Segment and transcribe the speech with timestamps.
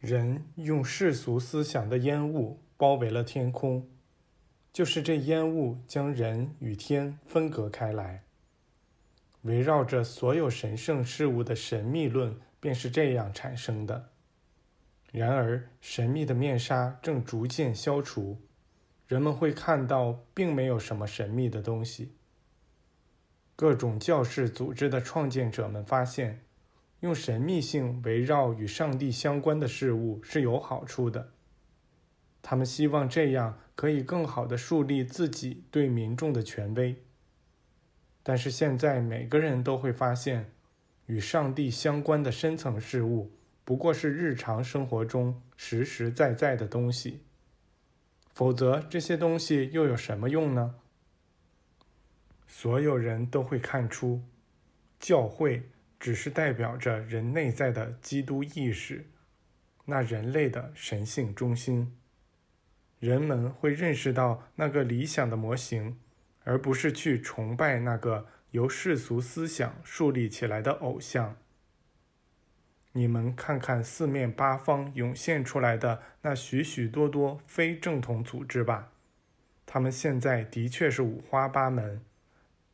[0.00, 3.86] 人用世俗思想的烟雾包围了天空，
[4.72, 8.22] 就是这烟雾将人与天分隔开来。
[9.42, 14.08] 围绕着所有神圣事物的神秘论便是这样产生的。
[15.12, 18.38] 然而，神秘的面纱正逐渐消除，
[19.06, 22.14] 人们会看到并没有什么神秘的东西。
[23.54, 26.40] 各种教士组织的创建者们发现。
[27.00, 31.32] 用神秘性围绕与上帝相关的事物是有好处的。
[32.42, 36.96] 他们希望这样可以更好地树立自己对民众的权威。
[38.22, 40.52] 但是现在每个人都会发现，
[41.06, 43.32] 与上帝相关的深层事物
[43.64, 47.20] 不过是日常生活中实实在在的东西。
[48.34, 50.76] 否则，这些东西又有什么用呢？
[52.46, 54.22] 所有人都会看出，
[54.98, 55.70] 教会。
[56.00, 59.04] 只是代表着人内在的基督意识，
[59.84, 61.94] 那人类的神性中心。
[62.98, 65.98] 人们会认识到那个理想的模型，
[66.44, 71.36] 而不是去崇拜那个由世俗思想树立起来的偶像。
[72.92, 78.92] 你们看看四面八方涌现出来的那许许多多非正统组织吧，
[79.64, 82.02] 他们现在的确是五花八门，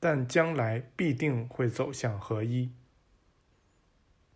[0.00, 2.70] 但将来必定会走向合一。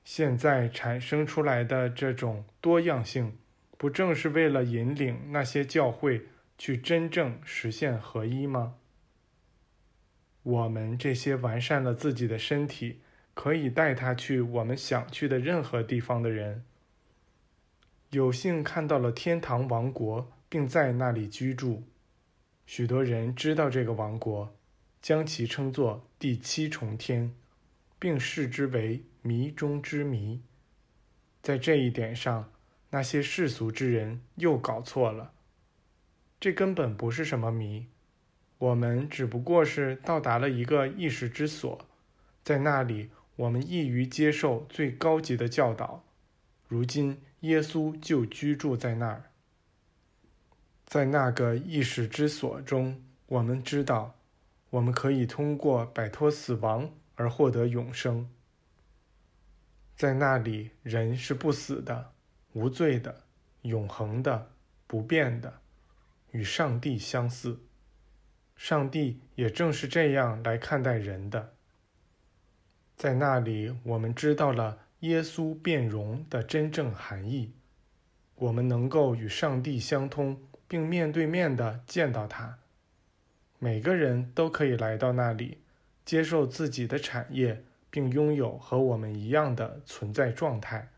[0.05, 3.37] 现在产生出来的这种多样性，
[3.77, 6.27] 不正是为了引领那些教会
[6.59, 8.75] 去真正实现合一吗？
[10.43, 13.01] 我们这些完善了自己的身体，
[13.35, 16.65] 可以带他去我们想去的任何地方的人，
[18.11, 21.85] 有幸看到了天堂王国，并在那里居住。
[22.67, 24.57] 许多人知道这个王国，
[25.03, 27.33] 将其称作第七重天，
[27.99, 29.03] 并视之为。
[29.23, 30.41] 谜中之谜，
[31.43, 32.51] 在这一点上，
[32.91, 35.33] 那些世俗之人又搞错了。
[36.41, 37.87] 这根本不是什么谜，
[38.57, 41.87] 我们只不过是到达了一个意识之所，
[42.43, 46.03] 在那里我们易于接受最高级的教导。
[46.67, 49.25] 如今，耶稣就居住在那儿。
[50.87, 54.15] 在那个意识之所中，我们知道，
[54.71, 58.31] 我们可以通过摆脱死亡而获得永生。
[60.01, 62.13] 在那里，人是不死的、
[62.55, 63.15] 无罪的、
[63.61, 64.51] 永恒的、
[64.87, 65.61] 不变的，
[66.31, 67.61] 与上帝相似。
[68.57, 71.53] 上帝也正是这样来看待人的。
[72.97, 77.53] 在那里，我们知道了耶稣变容的真正含义。
[78.37, 82.57] 我们能够与上帝相通，并面对面的见到他。
[83.59, 85.59] 每个人都可以来到那里，
[86.07, 87.63] 接受自己的产业。
[87.91, 90.91] 并拥有和我们一样的存在状态。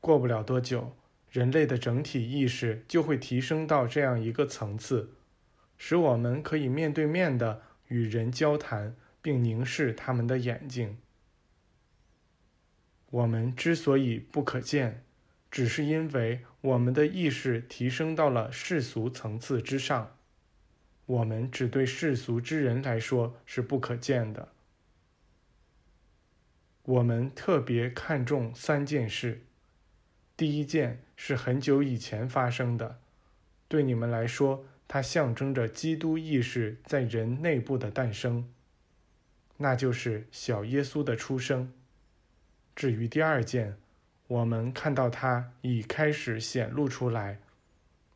[0.00, 0.96] 过不了多久，
[1.30, 5.10] 人类的整体意识就会提升到这样一个层次，
[5.76, 10.96] 使我们可以面对面的与人交谈，并凝视他们的眼睛。
[13.10, 15.02] 我们之所以不可见，
[15.50, 20.14] 只是因为我们的意识提升到了世俗层次之上。
[21.06, 24.48] 我们只对世俗之人来说是不可见的。
[26.88, 29.42] 我们特别看重三件事。
[30.38, 32.98] 第一件是很久以前发生的，
[33.68, 38.48] 对你们来说，它象征着基督意识在人内部的诞生，
[39.58, 41.70] 那就是小耶稣的出生。
[42.74, 43.76] 至于第二件，
[44.26, 47.38] 我们看到它已开始显露出来，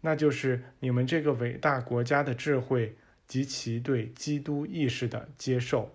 [0.00, 2.96] 那就是你们这个伟大国家的智慧
[3.28, 5.94] 及其对基督意识的接受。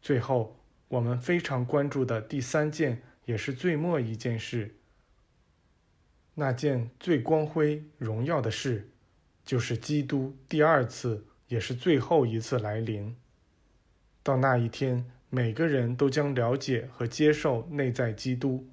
[0.00, 0.57] 最后。
[0.88, 4.74] 我们非常关注的第三件，也是最末一件事，
[6.34, 8.88] 那件最光辉荣耀的事，
[9.44, 13.14] 就是基督第二次，也是最后一次来临。
[14.22, 18.66] 到那一天，每个人都将了解和接受内在基督，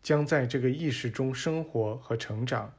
[0.00, 2.72] 将在这个意识中生活和成长，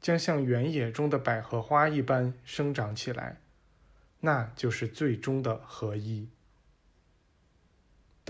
[0.00, 3.40] 将像原野中的百合花一般生长起来，
[4.20, 6.28] 那就是最终的合一。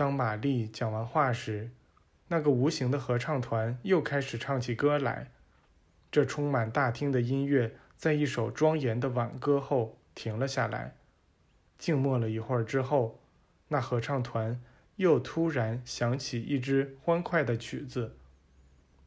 [0.01, 1.69] 当玛丽讲完话时，
[2.29, 5.29] 那个无形的合唱团又开始唱起歌来。
[6.11, 10.95] 这充满大厅的音乐在一首庄严的挽歌后停了下来。
[11.77, 13.19] 静默了一会儿之后，
[13.67, 14.59] 那合唱团
[14.95, 18.17] 又突然响起一支欢快的曲子。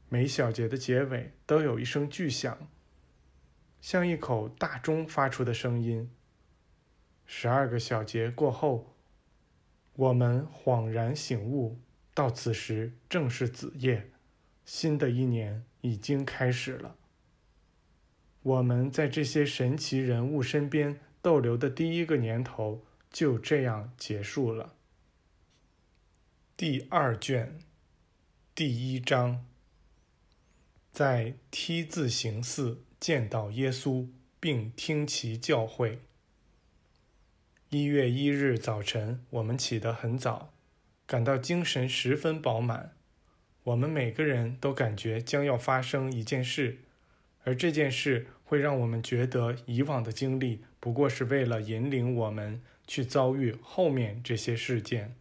[0.09, 2.57] 每小节的结尾都有一声巨响，
[3.81, 6.09] 像一口大钟发出的声音。
[7.27, 8.94] 十二个小节过后。
[9.97, 11.79] 我们恍然醒悟，
[12.13, 14.11] 到此时正是子夜，
[14.65, 16.97] 新的一年已经开始了。
[18.43, 24.75] 我们在这些神奇人物身边逗留的第一个年头就这样结束了。
[26.57, 27.59] 第二卷，
[28.55, 29.47] 第一章，
[30.91, 34.09] 在 T 字形寺见到耶稣，
[34.39, 35.99] 并听其教诲。
[37.75, 40.53] 一月一日早晨，我们起得很早，
[41.09, 42.93] 感到精神十分饱满。
[43.65, 46.79] 我们每个人都感觉将要发生一件事，
[47.43, 55.17] 而这件事会让我们觉得以往的经历不过是为了引领我们去遭遇后面这些事件。